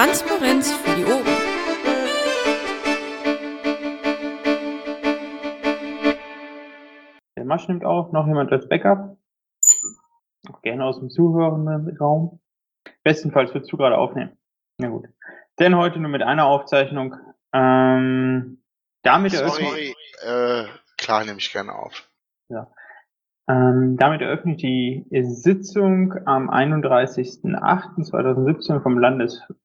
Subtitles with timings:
[0.00, 1.26] Transparenz für die Ohren.
[7.36, 9.18] Der Masch nimmt auf, noch jemand als Backup.
[10.48, 12.40] Auch gerne aus dem zuhörenden Raum.
[13.04, 14.38] Bestenfalls würdest du gerade aufnehmen.
[14.78, 15.06] Na gut.
[15.58, 17.16] Denn heute nur mit einer Aufzeichnung.
[17.52, 18.62] Ähm,
[19.02, 20.64] damit eröffne Sorry, äh,
[20.96, 22.08] klar nehme ich gerne auf.
[22.48, 22.72] Ja.
[23.50, 28.96] Ähm, damit eröffne ich die Sitzung am 31.08.2017 vom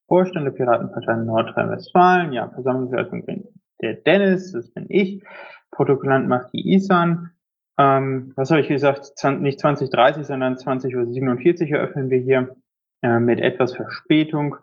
[0.07, 2.33] Landesvorstand der Piratenpartei Nordrhein-Westfalen.
[2.33, 3.47] Ja, Versammlungsleitung bin
[3.81, 5.23] der Dennis, das bin ich.
[5.71, 7.31] Protokollant macht die Isan.
[7.77, 9.11] Ähm, was habe ich gesagt?
[9.39, 12.55] Nicht 2030, sondern 20.47 Uhr eröffnen wir hier
[13.01, 14.55] äh, mit etwas Verspätung.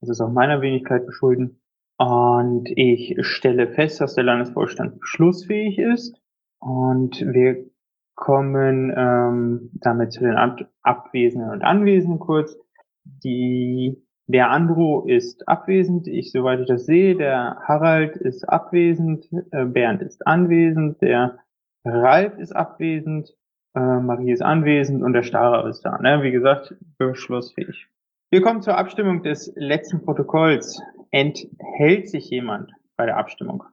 [0.00, 1.60] Das ist auch meiner Wenigkeit beschulden.
[1.98, 6.16] Und ich stelle fest, dass der Landesvorstand beschlussfähig ist.
[6.60, 7.66] Und wir
[8.14, 12.56] kommen ähm, damit zu den Ab Abwesenden und Anwesenden kurz.
[13.04, 14.00] Die,
[14.32, 20.02] der Andro ist abwesend, ich, soweit ich das sehe, der Harald ist abwesend, äh, Bernd
[20.02, 21.38] ist anwesend, der
[21.84, 23.34] Ralf ist abwesend,
[23.74, 25.98] äh, Marie ist anwesend und der Starer ist da.
[25.98, 26.22] Ne?
[26.22, 27.88] Wie gesagt, beschlussfähig.
[28.30, 30.80] Wir kommen zur Abstimmung des letzten Protokolls.
[31.10, 33.64] Enthält sich jemand bei der Abstimmung?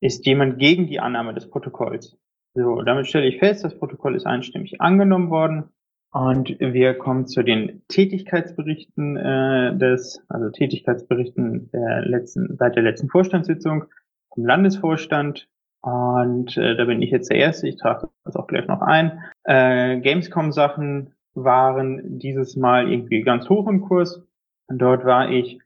[0.00, 2.16] Ist jemand gegen die Annahme des Protokolls?
[2.54, 5.68] So, damit stelle ich fest, das Protokoll ist einstimmig angenommen worden.
[6.12, 13.08] Und wir kommen zu den Tätigkeitsberichten äh, des, also Tätigkeitsberichten der letzten, seit der letzten
[13.08, 13.84] Vorstandssitzung
[14.32, 15.48] vom Landesvorstand.
[15.82, 19.22] Und äh, da bin ich jetzt der Erste, ich trage das auch gleich noch ein.
[19.44, 24.22] Äh, Gamescom-Sachen waren dieses Mal irgendwie ganz hoch im Kurs.
[24.68, 25.60] Dort war ich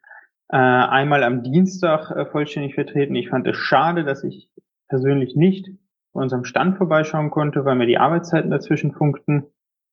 [0.48, 3.14] äh, einmal am Dienstag äh, vollständig vertreten.
[3.14, 4.50] Ich fand es schade, dass ich
[4.88, 5.70] persönlich nicht
[6.12, 9.46] unserem Stand vorbeischauen konnte, weil mir die Arbeitszeiten dazwischen funkten.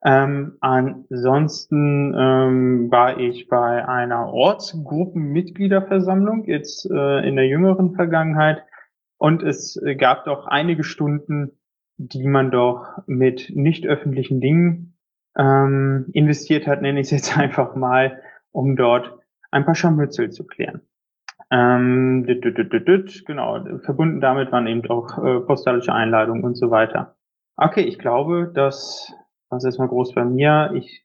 [0.07, 8.63] Ähm, ansonsten ähm, war ich bei einer Ortsgruppenmitgliederversammlung jetzt äh, in der jüngeren Vergangenheit
[9.17, 11.59] und es gab doch einige Stunden,
[11.97, 14.97] die man doch mit nicht öffentlichen Dingen
[15.37, 19.13] ähm, investiert hat, nenne ich es jetzt einfach mal, um dort
[19.51, 20.79] ein paar Scharmützel zu klären.
[21.51, 26.71] Ähm, düt, düt, düt, genau, verbunden damit waren eben auch äh, postalische Einladungen und so
[26.71, 27.17] weiter.
[27.57, 29.13] Okay, ich glaube, das
[29.49, 30.71] war jetzt mal groß bei mir.
[30.75, 31.03] Ich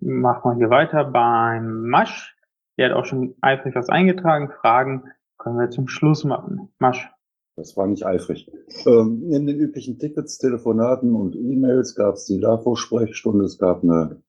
[0.00, 2.36] mache mal hier weiter beim Masch.
[2.78, 4.50] Der hat auch schon eifrig was eingetragen.
[4.60, 5.04] Fragen
[5.38, 6.70] können wir zum Schluss machen.
[6.78, 7.10] Masch.
[7.56, 8.50] Das war nicht eifrig.
[8.86, 14.22] Ähm, neben den üblichen Tickets, Telefonaten und E-Mails gab es die LAFO-Sprechstunde, es gab eine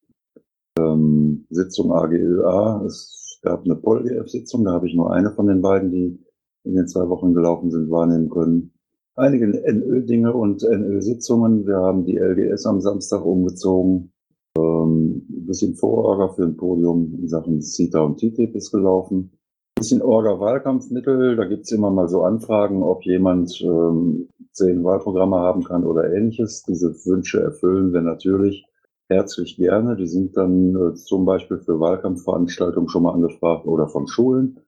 [0.78, 5.91] ähm, Sitzung AGÖA, es gab eine PolGF-Sitzung, da habe ich nur eine von den beiden,
[5.91, 6.19] die
[6.66, 8.72] in den zwei Wochen gelaufen sind, wahrnehmen können.
[9.16, 11.68] Einige NÖ-Dinge und NÖ-Sitzungen.
[11.68, 14.12] Wir haben die LGS am Samstag umgezogen.
[14.57, 19.29] Ähm, ein bisschen Vororga für ein Podium in Sachen CITA und TTIP ist gelaufen.
[19.75, 21.35] Ein bisschen Orga-Wahlkampfmittel.
[21.35, 26.63] Da gibt's immer mal so Anfragen, ob jemand ähm, zehn Wahlprogramme haben kann oder ähnliches.
[26.63, 28.66] Diese Wünsche erfüllen wir natürlich
[29.09, 29.95] herzlich gerne.
[29.95, 34.59] Die sind dann äh, zum Beispiel für Wahlkampfveranstaltungen schon mal angefragt oder von Schulen.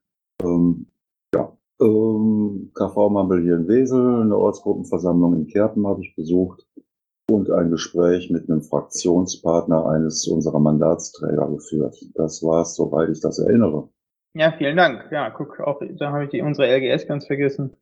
[0.43, 0.85] Ähm,
[1.81, 6.65] ähm, KV in Wesel, eine Ortsgruppenversammlung in Kerpen habe ich besucht
[7.29, 11.95] und ein Gespräch mit einem Fraktionspartner eines unserer Mandatsträger geführt.
[12.13, 13.89] Das war es, soweit ich das erinnere.
[14.33, 15.11] Ja, vielen Dank.
[15.11, 17.75] Ja, guck, auch da habe ich die, unsere LGS ganz vergessen.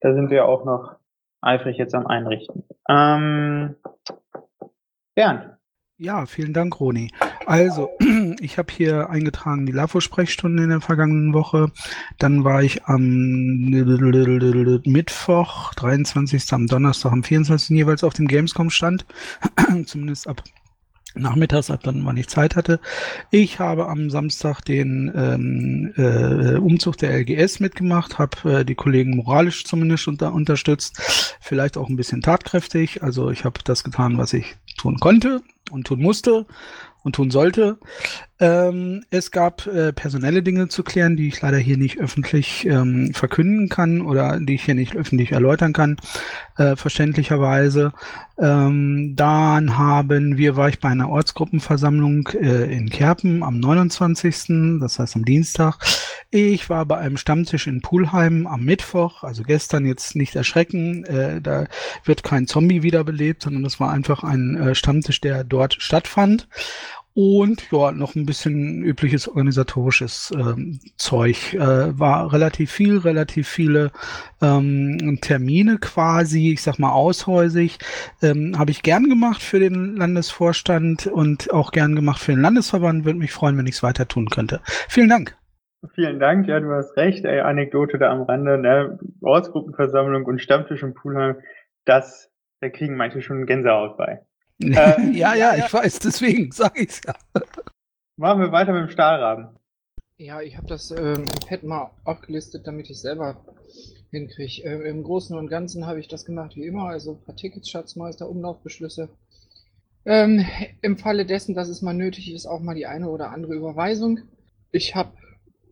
[0.00, 0.96] Da sind wir auch noch
[1.40, 2.64] eifrig jetzt am Einrichten.
[2.88, 3.76] Ähm,
[5.14, 5.56] Bernd,
[6.00, 7.12] ja, vielen Dank, Roni.
[7.44, 7.90] Also,
[8.40, 11.70] ich habe hier eingetragen die LAFO-Sprechstunde in der vergangenen Woche.
[12.18, 13.70] Dann war ich am
[14.86, 16.52] Mittwoch, 23.
[16.52, 17.76] am Donnerstag, am 24.
[17.76, 19.04] jeweils auf dem Gamescom-Stand.
[19.84, 20.42] Zumindest ab
[21.14, 22.80] nachmittags, ab dann, wann ich Zeit hatte.
[23.30, 29.16] Ich habe am Samstag den ähm, äh, Umzug der LGS mitgemacht, habe äh, die Kollegen
[29.16, 33.02] moralisch zumindest unter, unterstützt, vielleicht auch ein bisschen tatkräftig.
[33.02, 36.46] Also ich habe das getan, was ich tun konnte und tun musste
[37.02, 37.78] und tun sollte.
[38.38, 43.12] Ähm, es gab äh, personelle Dinge zu klären, die ich leider hier nicht öffentlich ähm,
[43.14, 45.96] verkünden kann oder die ich hier nicht öffentlich erläutern kann,
[46.56, 47.92] äh, verständlicherweise.
[48.38, 54.98] Ähm, dann haben wir, war ich bei einer Ortsgruppenversammlung äh, in Kerpen am 29., das
[54.98, 55.78] heißt am Dienstag.
[56.32, 61.40] Ich war bei einem Stammtisch in Pulheim am Mittwoch, also gestern jetzt nicht erschrecken, äh,
[61.40, 61.66] da
[62.04, 66.46] wird kein Zombie wiederbelebt, sondern das war einfach ein äh, Stammtisch, der dort stattfand.
[67.12, 71.54] Und ja, noch ein bisschen übliches organisatorisches ähm, Zeug.
[71.54, 73.90] Äh, war relativ viel, relativ viele
[74.40, 77.78] ähm, Termine quasi, ich sag mal aushäusig.
[78.22, 83.04] Ähm, Habe ich gern gemacht für den Landesvorstand und auch gern gemacht für den Landesverband.
[83.04, 84.60] Würde mich freuen, wenn ich es weiter tun könnte.
[84.88, 85.39] Vielen Dank.
[85.94, 87.24] Vielen Dank, ja, du hast recht.
[87.24, 88.98] Ey, Anekdote da am Rande, ne?
[89.22, 91.36] Ortsgruppenversammlung und Stammtisch im Poolheim,
[91.84, 92.30] das,
[92.60, 94.22] da kriegen manche schon Gänsehaut bei.
[94.62, 97.14] Äh, ja, ja, ich weiß, deswegen sage ich's ja.
[98.18, 99.56] Machen wir weiter mit dem Stahlrahmen.
[100.18, 103.42] Ja, ich habe das ähm, im Pad mal aufgelistet, damit ich selber
[104.10, 104.62] hinkriege.
[104.64, 107.70] Ähm, Im Großen und Ganzen habe ich das gemacht wie immer, also ein paar Tickets,
[107.70, 109.08] Schatzmeister, Umlaufbeschlüsse.
[110.04, 110.44] Ähm,
[110.82, 114.20] Im Falle dessen, dass es mal nötig ist, auch mal die eine oder andere Überweisung.
[114.72, 115.12] Ich habe,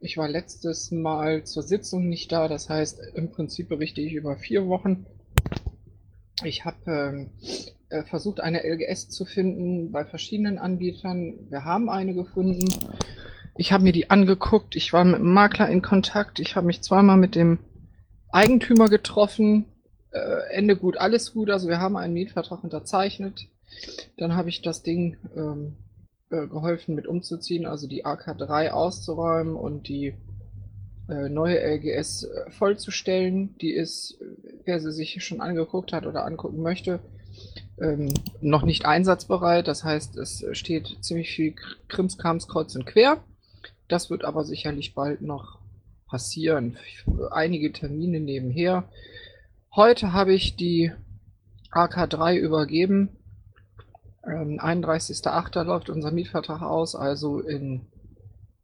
[0.00, 4.36] ich war letztes Mal zur Sitzung nicht da, das heißt, im Prinzip berichte ich über
[4.36, 5.06] vier Wochen.
[6.44, 7.30] Ich habe ähm,
[7.88, 11.34] äh, versucht, eine LGS zu finden bei verschiedenen Anbietern.
[11.50, 12.68] Wir haben eine gefunden.
[13.56, 14.76] Ich habe mir die angeguckt.
[14.76, 16.38] Ich war mit dem Makler in Kontakt.
[16.38, 17.58] Ich habe mich zweimal mit dem
[18.30, 19.64] Eigentümer getroffen.
[20.12, 21.50] Äh, Ende gut, alles gut.
[21.50, 23.48] Also wir haben einen Mietvertrag unterzeichnet.
[24.16, 25.76] Dann habe ich das Ding ähm,
[26.30, 30.14] äh, geholfen mit umzuziehen, also die AK3 auszuräumen und die
[31.08, 33.56] äh, neue LGS äh, vollzustellen.
[33.60, 34.18] Die ist,
[34.64, 37.00] wer sie sich schon angeguckt hat oder angucken möchte,
[37.80, 39.68] ähm, noch nicht einsatzbereit.
[39.68, 41.54] Das heißt, es steht ziemlich viel
[41.88, 43.22] Krimskrams kreuz und quer.
[43.88, 45.58] Das wird aber sicherlich bald noch
[46.06, 46.76] passieren.
[47.30, 48.88] Einige Termine nebenher.
[49.74, 50.92] Heute habe ich die
[51.70, 53.17] AK3 übergeben.
[54.28, 55.64] Ähm, 31.08.
[55.64, 57.86] läuft unser Mietvertrag aus, also in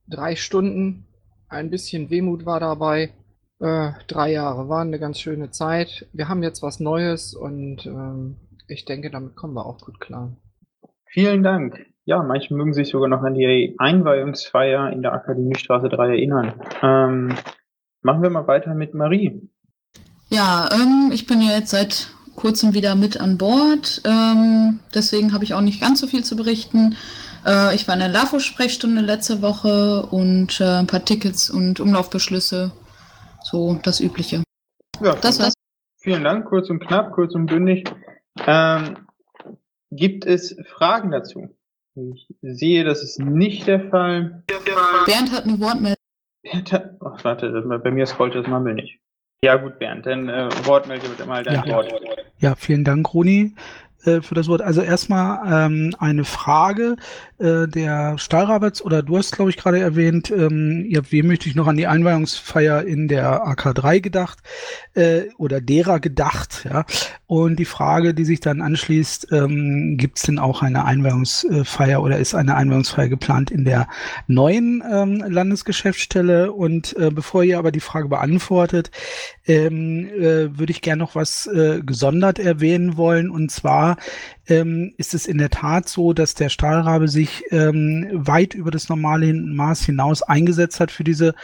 [0.07, 1.07] drei Stunden.
[1.49, 3.13] Ein bisschen Wehmut war dabei.
[3.61, 6.07] Äh, drei Jahre waren eine ganz schöne Zeit.
[6.13, 8.37] Wir haben jetzt was Neues und ähm,
[8.69, 10.37] ich denke, damit kommen wir auch gut klar.
[11.07, 11.87] Vielen Dank.
[12.05, 16.61] Ja, manche mögen sich sogar noch an die Einweihungsfeier in der Akademiestraße 3 erinnern.
[16.83, 17.35] Ähm,
[18.03, 19.49] machen wir mal weiter mit Marie.
[20.29, 24.03] Ja, ähm, ich bin ja jetzt seit kurzem wieder mit an Bord.
[24.05, 26.97] Ähm, deswegen habe ich auch nicht ganz so viel zu berichten.
[27.47, 32.73] Äh, ich war in der LAFO-Sprechstunde letzte Woche und äh, ein paar Tickets und Umlaufbeschlüsse.
[33.43, 34.43] So das Übliche.
[35.03, 35.55] Ja, Das war's.
[35.99, 37.85] Vielen Dank, kurz und knapp, kurz und bündig.
[38.47, 38.97] Ähm,
[39.91, 41.49] gibt es Fragen dazu?
[41.95, 44.43] Ich sehe, das ist nicht der Fall.
[45.07, 45.97] Bernd hat eine Wortmeldung.
[46.43, 48.99] Bernd hat- Ach, warte, bei mir scrollt das Mammel nicht.
[49.45, 51.75] Ja gut, Bernd, dann äh, Wortmelde bitte mal dein Ja.
[51.77, 51.93] Wort.
[52.39, 53.53] Ja, vielen Dank, Roni,
[54.05, 54.63] äh, für das Wort.
[54.63, 56.97] Also erstmal ähm, eine Frage.
[57.39, 61.67] Äh, der Stahlrabatz, oder du hast, glaube ich, gerade erwähnt, ähm, ihr habt wehmütig noch
[61.67, 64.39] an die Einweihungsfeier in der AK3 gedacht
[64.95, 66.85] äh, oder derer gedacht, ja.
[67.27, 72.19] Und die Frage, die sich dann anschließt, ähm, gibt es denn auch eine Einweihungsfeier oder
[72.19, 73.89] ist eine Einweihungsfeier geplant in der
[74.29, 76.53] neuen ähm, Landesgeschäftsstelle?
[76.53, 78.93] Und äh, bevor ihr aber die Frage beantwortet,
[79.47, 83.31] ähm, äh, würde ich gerne noch was äh, gesondert erwähnen wollen.
[83.31, 83.94] Und zwar
[84.47, 88.89] ähm, ist es in der Tat so, dass der Stahlrabe sich ähm, weit über das
[88.89, 91.35] normale Maß hinaus eingesetzt hat für diese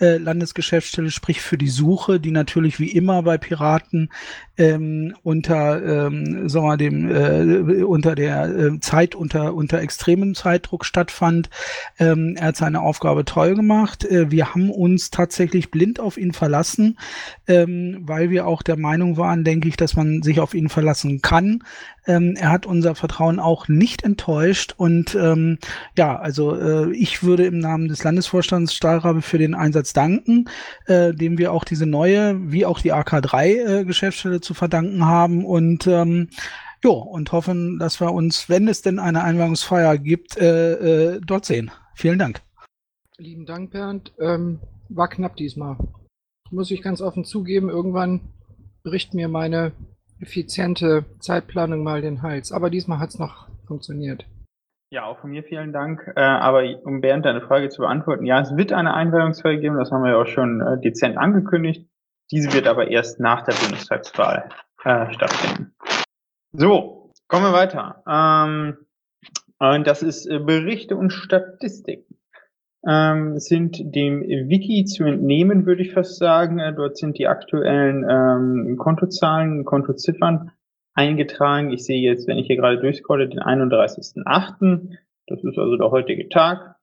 [0.00, 4.10] äh, Landesgeschäftsstelle, sprich für die Suche, die natürlich wie immer bei Piraten
[4.58, 10.84] ähm, unter ähm, sagen wir dem äh, unter der äh, Zeit unter unter extremem Zeitdruck
[10.84, 11.50] stattfand.
[11.98, 14.04] Ähm, er hat seine Aufgabe toll gemacht.
[14.04, 16.98] Äh, wir haben uns tatsächlich blind auf ihn verlassen,
[17.46, 21.20] ähm, weil wir auch der Meinung waren, denke ich, dass man sich auf ihn verlassen
[21.20, 21.62] kann.
[22.06, 25.58] Ähm, er hat unser Vertrauen auch nicht enttäuscht und ähm,
[25.96, 30.48] ja, also äh, ich würde im Namen des Landesvorstands Stahlrabe für den Einsatz danken,
[30.86, 35.86] äh, dem wir auch diese neue, wie auch die AK3 äh, zu verdanken haben und
[35.86, 36.28] ähm,
[36.84, 41.44] jo, und hoffen, dass wir uns, wenn es denn eine Einweihungsfeier gibt, äh, äh, dort
[41.44, 41.70] sehen.
[41.94, 42.42] Vielen Dank.
[43.18, 44.12] Lieben Dank, Bernd.
[44.20, 45.76] Ähm, war knapp diesmal.
[46.50, 48.20] Muss ich ganz offen zugeben, irgendwann
[48.84, 49.72] bricht mir meine
[50.20, 52.52] effiziente Zeitplanung mal den Hals.
[52.52, 54.26] Aber diesmal hat es noch funktioniert.
[54.90, 56.12] Ja, auch von mir vielen Dank.
[56.14, 59.90] Äh, aber um Bernd deine Frage zu beantworten, ja, es wird eine Einweihungsfeier geben, das
[59.90, 61.88] haben wir ja auch schon äh, dezent angekündigt.
[62.30, 64.48] Diese wird aber erst nach der Bundestagswahl
[64.84, 65.74] äh, stattfinden.
[66.52, 68.02] So, kommen wir weiter.
[68.08, 68.76] Ähm,
[69.58, 72.05] und das ist äh, Berichte und Statistiken.
[72.88, 76.60] Ähm, sind dem Wiki zu entnehmen, würde ich fast sagen.
[76.60, 80.52] Äh, dort sind die aktuellen ähm, Kontozahlen, Kontoziffern
[80.94, 81.72] eingetragen.
[81.72, 84.96] Ich sehe jetzt, wenn ich hier gerade durchscrolle, den 31.08.
[85.26, 86.76] Das ist also der heutige Tag.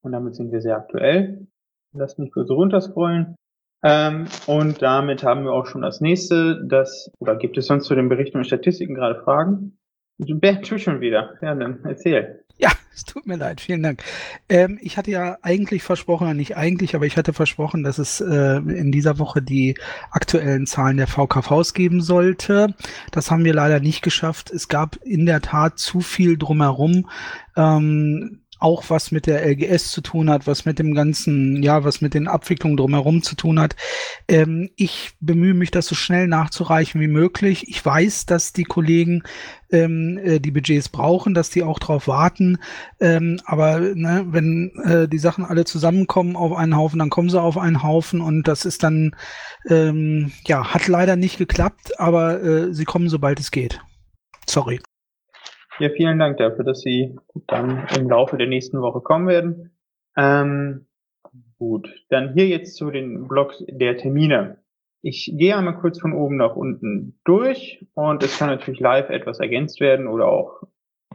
[0.00, 1.46] Und damit sind wir sehr aktuell.
[1.92, 3.36] Lass mich kurz runterscrollen.
[3.84, 6.64] Ähm, und damit haben wir auch schon das nächste.
[6.66, 9.78] Das, oder gibt es sonst zu den Berichten und Statistiken gerade Fragen?
[10.18, 11.34] Bernd, tu schon wieder.
[11.40, 12.41] Ja, dann erzähl.
[12.94, 14.02] Es tut mir leid, vielen Dank.
[14.50, 18.56] Ähm, ich hatte ja eigentlich versprochen, nicht eigentlich, aber ich hatte versprochen, dass es äh,
[18.56, 19.76] in dieser Woche die
[20.10, 22.74] aktuellen Zahlen der VKVs geben sollte.
[23.10, 24.50] Das haben wir leider nicht geschafft.
[24.50, 27.08] Es gab in der Tat zu viel drumherum.
[27.56, 32.00] Ähm, auch was mit der LGS zu tun hat, was mit dem ganzen, ja, was
[32.00, 33.76] mit den Abwicklungen drumherum zu tun hat.
[34.28, 37.68] Ähm, ich bemühe mich, das so schnell nachzureichen wie möglich.
[37.68, 39.22] Ich weiß, dass die Kollegen
[39.70, 42.58] ähm, äh, die Budgets brauchen, dass die auch drauf warten.
[43.00, 47.40] Ähm, aber ne, wenn äh, die Sachen alle zusammenkommen auf einen Haufen, dann kommen sie
[47.40, 49.16] auf einen Haufen und das ist dann,
[49.68, 53.80] ähm, ja, hat leider nicht geklappt, aber äh, sie kommen, sobald es geht.
[54.46, 54.80] Sorry.
[55.82, 57.16] Ja, vielen Dank dafür, dass Sie
[57.48, 59.72] dann im Laufe der nächsten Woche kommen werden.
[60.16, 60.86] Ähm,
[61.58, 64.58] gut, dann hier jetzt zu den Blogs der Termine.
[65.00, 69.40] Ich gehe einmal kurz von oben nach unten durch und es kann natürlich live etwas
[69.40, 70.62] ergänzt werden oder auch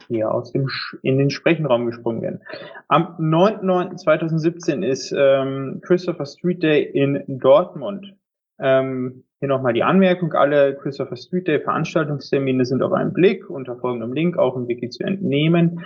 [0.10, 0.68] hier aus dem
[1.02, 2.42] in den Sprechenraum gesprungen werden.
[2.90, 8.18] Am 9.9.2017 ist ähm, Christopher Street Day in Dortmund.
[8.60, 13.78] Ähm, hier nochmal die Anmerkung, alle Christopher Street Day Veranstaltungstermine sind auf einen Blick unter
[13.78, 15.84] folgendem Link auch im Wiki zu entnehmen,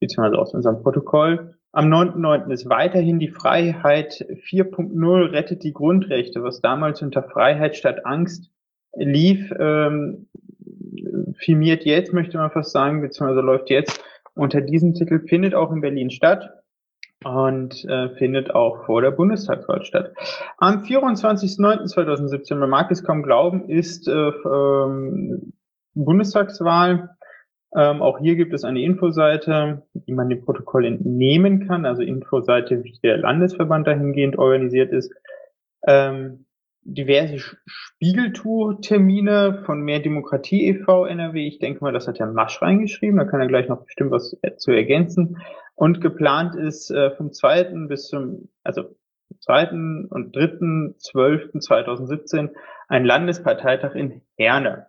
[0.00, 1.54] beziehungsweise aus unserem Protokoll.
[1.72, 2.50] Am 9.9.
[2.52, 8.50] ist weiterhin die Freiheit 4.0 rettet die Grundrechte, was damals unter Freiheit statt Angst
[8.96, 10.28] lief, ähm,
[11.36, 14.02] filmiert jetzt, möchte man fast sagen, beziehungsweise läuft jetzt
[14.34, 16.63] unter diesem Titel, findet auch in Berlin statt
[17.24, 20.14] und äh, findet auch vor der Bundestagswahl statt.
[20.58, 25.54] Am 24.09.2017, man mag es kaum glauben, ist äh, ähm,
[25.94, 27.10] Bundestagswahl.
[27.76, 32.84] Ähm, auch hier gibt es eine Infoseite, die man dem Protokoll entnehmen kann, also Infoseite,
[32.84, 35.12] wie der Landesverband dahingehend organisiert ist.
[35.86, 36.46] Ähm,
[36.84, 41.06] diverse Spiegeltour-Termine von Mehr Demokratie e.V.
[41.06, 41.46] NRW.
[41.46, 43.16] Ich denke mal, das hat Herr Masch reingeschrieben.
[43.16, 45.38] Da kann er gleich noch bestimmt was zu ergänzen.
[45.74, 48.94] Und geplant ist äh, vom zweiten bis zum, also
[49.40, 52.50] zweiten und dritten zwölften 2017
[52.88, 54.86] ein Landesparteitag in Herne.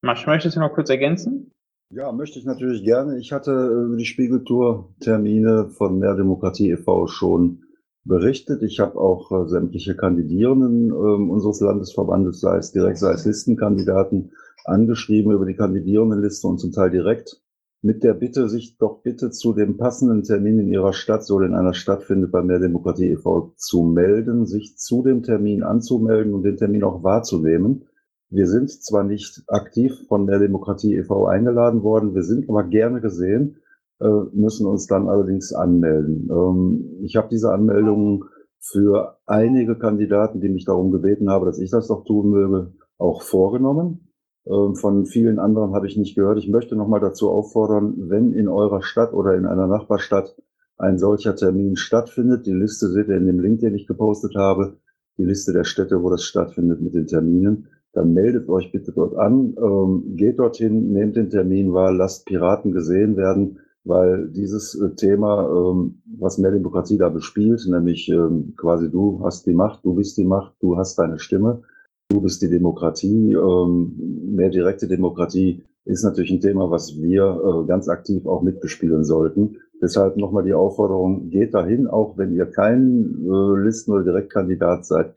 [0.00, 1.52] Masch, möchtest du noch kurz ergänzen?
[1.90, 3.18] Ja, möchte ich natürlich gerne.
[3.18, 7.06] Ich hatte über die Spiegeltour-Termine von Mehr Demokratie e.V.
[7.06, 7.62] schon
[8.04, 8.62] berichtet.
[8.62, 14.32] Ich habe auch äh, sämtliche Kandidierenden äh, unseres Landesverbandes, sei es direkt, sei es Listenkandidaten,
[14.64, 17.40] angeschrieben über die Kandidierendenliste und zum Teil direkt
[17.84, 21.54] mit der Bitte, sich doch bitte zu dem passenden Termin in Ihrer Stadt, so in
[21.54, 23.52] einer Stadt findet, bei Mehr Demokratie e.V.
[23.56, 27.84] zu melden, sich zu dem Termin anzumelden und den Termin auch wahrzunehmen.
[28.30, 31.26] Wir sind zwar nicht aktiv von Mehr Demokratie e.V.
[31.26, 33.58] eingeladen worden, wir sind aber gerne gesehen,
[34.00, 36.30] äh, müssen uns dann allerdings anmelden.
[36.30, 38.24] Ähm, ich habe diese Anmeldungen
[38.60, 43.20] für einige Kandidaten, die mich darum gebeten haben, dass ich das doch tun möge, auch
[43.20, 44.03] vorgenommen.
[44.46, 46.38] Ähm, von vielen anderen habe ich nicht gehört.
[46.38, 50.36] Ich möchte nochmal dazu auffordern, wenn in eurer Stadt oder in einer Nachbarstadt
[50.76, 54.76] ein solcher Termin stattfindet, die Liste seht ihr in dem Link, den ich gepostet habe,
[55.18, 59.16] die Liste der Städte, wo das stattfindet mit den Terminen, dann meldet euch bitte dort
[59.16, 64.94] an, ähm, geht dorthin, nehmt den Termin wahr, lasst Piraten gesehen werden, weil dieses äh,
[64.96, 68.12] Thema, ähm, was mehr Demokratie da bespielt, nämlich
[68.56, 71.62] quasi du hast die Macht, du bist die Macht, du hast deine Stimme,
[72.08, 73.32] Du bist die Demokratie.
[73.32, 79.04] Ähm, mehr direkte Demokratie ist natürlich ein Thema, was wir äh, ganz aktiv auch mitbespielen
[79.04, 79.56] sollten.
[79.80, 85.14] Deshalb nochmal die Aufforderung, geht dahin, auch wenn ihr kein äh, Listen- oder Direktkandidat seid.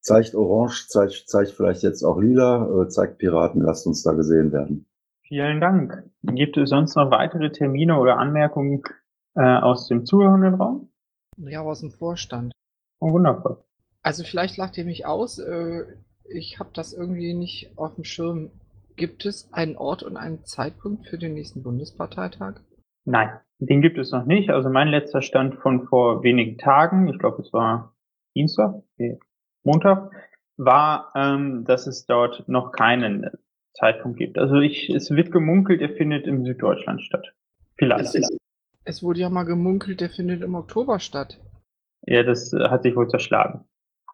[0.00, 4.52] Zeigt Orange, zeigt, zeigt vielleicht jetzt auch Lila, äh, zeigt Piraten, lasst uns da gesehen
[4.52, 4.86] werden.
[5.22, 6.02] Vielen Dank.
[6.22, 8.82] Gibt es sonst noch weitere Termine oder Anmerkungen
[9.36, 10.90] äh, aus dem zuhörenden Raum?
[11.36, 12.52] Ja, aus dem Vorstand.
[12.98, 13.58] Oh, wundervoll.
[14.02, 15.38] Also vielleicht lacht ihr mich aus.
[15.38, 15.84] Äh,
[16.30, 18.50] ich habe das irgendwie nicht auf dem Schirm.
[18.96, 22.60] Gibt es einen Ort und einen Zeitpunkt für den nächsten Bundesparteitag?
[23.04, 24.50] Nein, den gibt es noch nicht.
[24.50, 27.94] Also mein letzter Stand von vor wenigen Tagen, ich glaube es war
[28.34, 29.18] Dienstag, nee,
[29.64, 30.10] Montag,
[30.56, 33.30] war, ähm, dass es dort noch keinen
[33.72, 34.38] Zeitpunkt gibt.
[34.38, 37.34] Also ich, es wird gemunkelt, er findet im Süddeutschland statt.
[37.78, 38.14] Vielleicht.
[38.14, 38.28] Es,
[38.84, 41.40] es wurde ja mal gemunkelt, der findet im Oktober statt.
[42.02, 43.64] Ja, das äh, hat sich wohl zerschlagen.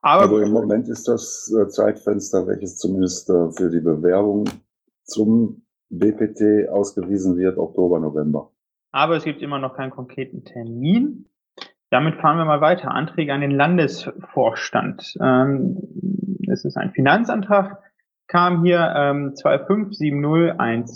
[0.03, 4.49] Aber also im Moment ist das äh, Zeitfenster, welches zumindest äh, für die Bewerbung
[5.05, 8.51] zum BPT ausgewiesen wird, Oktober, November.
[8.93, 11.27] Aber es gibt immer noch keinen konkreten Termin.
[11.91, 12.91] Damit fahren wir mal weiter.
[12.91, 15.17] Anträge an den Landesvorstand.
[15.21, 15.79] Ähm,
[16.51, 17.79] es ist ein Finanzantrag,
[18.27, 20.87] kam hier ähm, 257010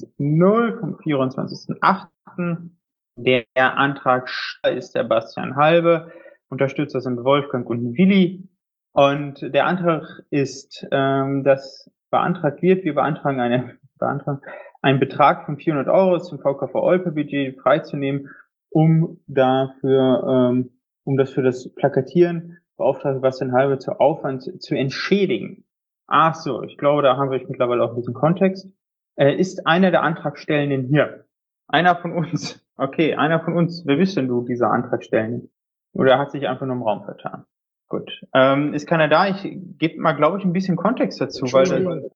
[0.78, 2.70] vom 24.08.
[3.16, 4.30] Der Antrag
[4.74, 6.10] ist der Bastian Halbe.
[6.48, 8.48] Unterstützer sind Wolfgang und Willi.
[8.92, 14.40] Und der Antrag ist, ähm, dass beantragt wird, wir beantragen eine, beantragen
[14.82, 18.30] einen Betrag von 400 Euro dem VKV Olpe Budget freizunehmen,
[18.70, 20.70] um dafür, ähm,
[21.04, 25.64] um das für das Plakatieren beauftragte Bastian Halbe zu Aufwand zu entschädigen.
[26.06, 28.68] Ach so, ich glaube, da haben wir mittlerweile auch diesen Kontext.
[29.16, 31.26] Er ist einer der Antragstellenden hier.
[31.68, 35.50] Einer von uns Okay, einer von uns, wer bist denn du, dieser Antrag stellen?
[35.92, 37.44] Oder hat sich einfach nur im Raum vertan?
[37.90, 38.20] Gut.
[38.32, 39.26] Ähm, ist keiner da?
[39.28, 39.42] Ich
[39.78, 42.10] gebe mal, glaube ich, ein bisschen Kontext dazu, weil.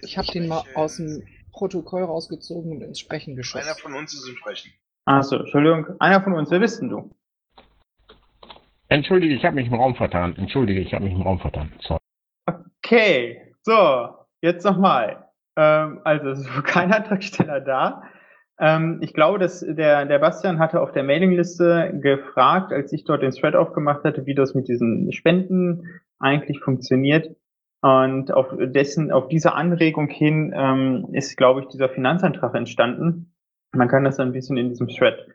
[0.00, 3.80] Ich habe den mal aus dem Protokoll rausgezogen und ins Sprechen Einer geschossen.
[3.82, 4.72] von uns ist im Sprechen.
[5.04, 5.86] Achso, Entschuldigung.
[5.98, 7.10] Einer von uns, wer bist denn du?
[8.88, 10.36] Entschuldige, ich habe mich im Raum vertan.
[10.36, 11.72] Entschuldige, ich habe mich im Raum vertan.
[11.80, 11.98] Sorry.
[12.84, 14.08] Okay, so,
[14.40, 15.28] jetzt nochmal.
[15.56, 18.04] Ähm, also, es ist wohl kein Antragsteller da.
[18.58, 23.22] Ähm, ich glaube, dass der, der Bastian hatte auf der Mailingliste gefragt, als ich dort
[23.22, 27.34] den Thread aufgemacht hatte, wie das mit diesen Spenden eigentlich funktioniert.
[27.80, 33.34] Und auf dessen, auf diese Anregung hin ähm, ist, glaube ich, dieser Finanzantrag entstanden.
[33.72, 35.26] Man kann das ein bisschen in diesem Thread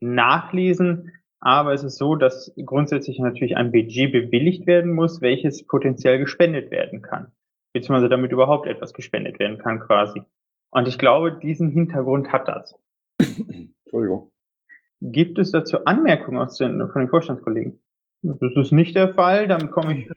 [0.00, 1.12] nachlesen.
[1.40, 6.70] Aber es ist so, dass grundsätzlich natürlich ein Budget bewilligt werden muss, welches potenziell gespendet
[6.70, 7.32] werden kann.
[7.72, 10.22] Beziehungsweise damit überhaupt etwas gespendet werden kann quasi.
[10.70, 12.78] Und ich glaube, diesen Hintergrund hat das.
[13.18, 14.30] Entschuldigung.
[15.00, 17.80] Gibt es dazu Anmerkungen aus den, von den Vorstandskollegen?
[18.22, 20.10] Das ist nicht der Fall, dann komme ich.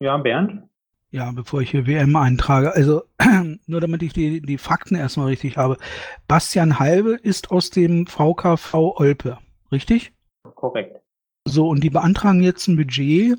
[0.00, 0.64] Ja, Bernd?
[1.10, 3.04] Ja, bevor ich hier WM eintrage, also
[3.66, 5.78] nur damit ich die, die Fakten erstmal richtig habe.
[6.26, 9.38] Bastian Halbe ist aus dem VKV Olpe,
[9.70, 10.12] richtig?
[10.56, 11.00] Korrekt.
[11.46, 13.38] So, und die beantragen jetzt ein Budget,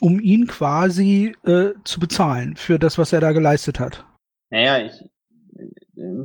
[0.00, 4.04] um ihn quasi äh, zu bezahlen für das, was er da geleistet hat.
[4.50, 4.92] Naja, ich,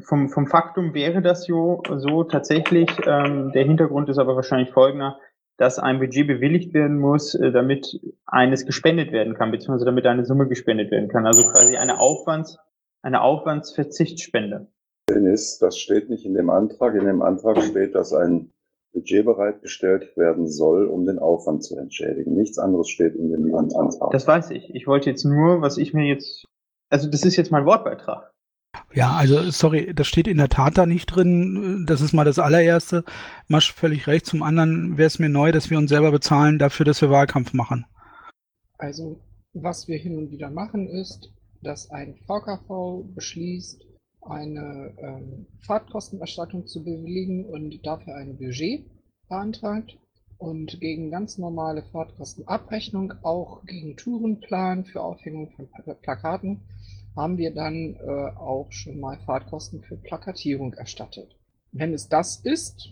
[0.02, 2.90] vom, vom Faktum wäre das so, so tatsächlich.
[3.06, 5.20] Ähm, der Hintergrund ist aber wahrscheinlich folgender,
[5.58, 10.26] dass ein Budget bewilligt werden muss, äh, damit eines gespendet werden kann, beziehungsweise damit eine
[10.26, 11.26] Summe gespendet werden kann.
[11.26, 12.58] Also quasi eine Aufwands,
[13.02, 14.68] eine Aufwandsverzichtsspende.
[15.10, 16.96] Dennis, das steht nicht in dem Antrag.
[16.96, 18.52] In dem Antrag steht, dass ein
[18.94, 22.36] Budget bereitgestellt werden soll, um den Aufwand zu entschädigen.
[22.36, 24.12] Nichts anderes steht in dem Antrag.
[24.12, 24.74] Das weiß ich.
[24.74, 26.46] Ich wollte jetzt nur, was ich mir jetzt,
[26.90, 28.32] also das ist jetzt mein Wortbeitrag.
[28.94, 31.86] Ja, also sorry, das steht in der Tat da nicht drin.
[31.88, 33.04] Das ist mal das allererste.
[33.48, 34.26] Masch völlig recht.
[34.26, 37.54] Zum anderen wäre es mir neu, dass wir uns selber bezahlen dafür, dass wir Wahlkampf
[37.54, 37.86] machen.
[38.78, 39.20] Also,
[39.54, 43.86] was wir hin und wieder machen, ist, dass ein VKV beschließt,
[44.22, 48.86] eine ähm, Fahrtkostenerstattung zu bewilligen und dafür ein Budget
[49.28, 49.98] beantragt
[50.38, 56.62] und gegen ganz normale Fahrtkostenabrechnung, auch gegen Tourenplan für Aufhängung von Pla- Plakaten,
[57.16, 61.36] haben wir dann äh, auch schon mal Fahrtkosten für Plakatierung erstattet.
[61.72, 62.90] Wenn es das ist,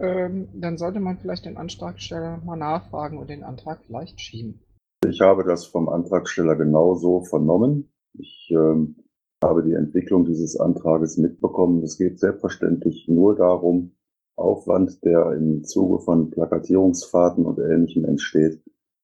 [0.00, 4.60] ähm, dann sollte man vielleicht den Antragsteller mal nachfragen und den Antrag vielleicht schieben.
[5.06, 7.92] Ich habe das vom Antragsteller genauso vernommen.
[8.18, 8.96] Ich ähm,
[9.42, 11.82] habe die Entwicklung dieses Antrages mitbekommen.
[11.82, 13.92] Es geht selbstverständlich nur darum,
[14.36, 18.62] Aufwand, der im Zuge von Plakatierungsfahrten und Ähnlichem entsteht,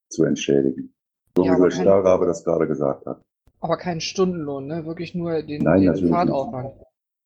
[0.08, 0.92] zu entschädigen.
[1.36, 3.22] So Ja, wie aber der kein- Starrabe das gerade gesagt hat.
[3.60, 4.86] Aber keinen Stundenlohn, ne?
[4.86, 6.12] Wirklich nur den, Nein, den natürlich nicht.
[6.12, 6.72] Fahrtaufwand.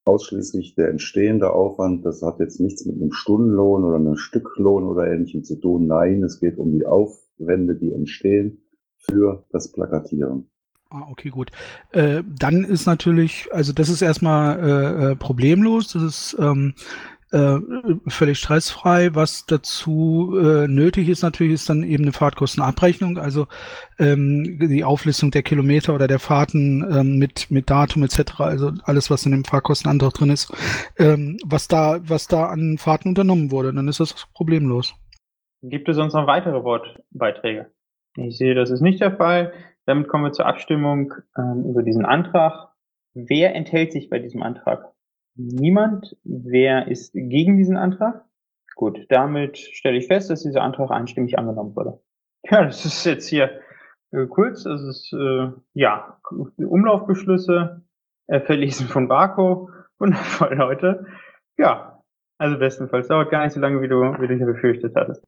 [0.07, 5.07] Ausschließlich der entstehende Aufwand, das hat jetzt nichts mit einem Stundenlohn oder einem Stücklohn oder
[5.07, 5.87] Ähnlichem zu tun.
[5.87, 8.63] Nein, es geht um die Aufwände, die entstehen
[8.99, 10.51] für das Plakatieren.
[10.91, 11.51] Ah, okay, gut.
[11.91, 16.75] Äh, dann ist natürlich, also das ist erstmal äh, äh, problemlos, das ist ähm,
[17.35, 17.59] äh,
[18.07, 19.15] völlig stressfrei.
[19.15, 23.47] Was dazu äh, nötig ist natürlich, ist dann eben eine Fahrtkostenabrechnung, also
[23.99, 28.41] ähm, die Auflistung der Kilometer oder der Fahrten ähm, mit mit Datum etc.
[28.41, 30.53] Also alles, was in dem Fahrkostenantrag drin ist,
[30.99, 34.95] ähm, was da was da an Fahrten unternommen wurde, dann ist das problemlos.
[35.63, 37.71] Gibt es sonst noch weitere Wortbeiträge?
[38.17, 39.53] Ich sehe, das ist nicht der Fall.
[39.87, 42.71] Damit kommen wir zur Abstimmung ähm, über diesen Antrag.
[43.13, 44.94] Wer enthält sich bei diesem Antrag?
[45.37, 46.17] Niemand.
[46.25, 48.25] Wer ist gegen diesen Antrag?
[48.77, 52.01] Gut, damit stelle ich fest, dass dieser Antrag einstimmig angenommen wurde.
[52.51, 53.61] Ja, das ist jetzt hier
[54.11, 54.65] äh, kurz.
[54.65, 56.21] Das ist, äh, ja,
[56.59, 57.83] Umlaufbeschlüsse
[58.27, 59.71] äh, verlesen von Barco.
[59.99, 61.07] Wundervoll, Leute.
[61.57, 62.03] Ja,
[62.39, 65.25] also bestenfalls dauert gar nicht so lange, wie du, wie du hier befürchtet hattest.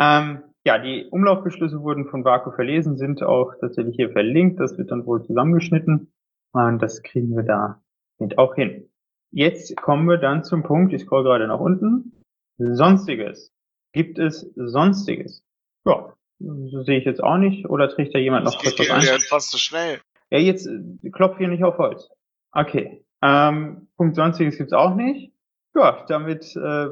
[0.00, 4.60] Ähm, ja, die Umlaufbeschlüsse wurden von Vaku verlesen, sind auch tatsächlich hier verlinkt.
[4.60, 6.12] Das wird dann wohl zusammengeschnitten.
[6.52, 7.82] Und das kriegen wir da
[8.18, 8.88] mit auch hin.
[9.32, 12.12] Jetzt kommen wir dann zum Punkt, ich scroll gerade nach unten.
[12.58, 13.50] Sonstiges.
[13.92, 15.42] Gibt es Sonstiges?
[15.86, 17.68] Ja, so sehe ich jetzt auch nicht.
[17.68, 19.20] Oder trägt da jemand noch kurz was ja ein?
[19.20, 20.00] fast so schnell.
[20.30, 22.10] Ja, jetzt äh, klopf hier nicht auf Holz.
[22.52, 23.04] Okay.
[23.22, 25.32] Ähm, Punkt Sonstiges gibt's auch nicht.
[25.74, 26.88] Ja, damit äh,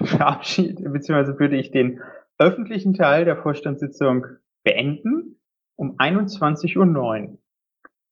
[0.04, 2.00] verabschiede, beziehungsweise würde ich den
[2.38, 4.26] öffentlichen Teil der Vorstandssitzung
[4.64, 5.40] beenden
[5.76, 7.38] um 21.09 Uhr.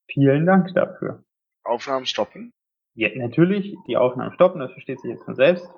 [0.08, 1.24] Vielen Dank dafür.
[1.64, 2.52] Aufnahmen stoppen.
[2.98, 5.68] Ja, natürlich, die Aufnahmen stoppen, das versteht sich jetzt von selbst.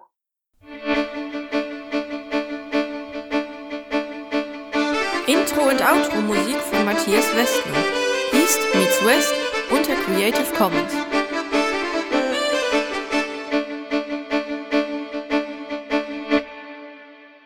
[5.27, 7.75] Intro und Outro Musik von Matthias Westner.
[8.33, 9.35] East meets West
[9.73, 11.08] unter Creative Commons.